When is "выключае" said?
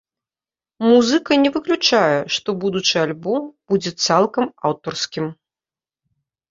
1.59-2.17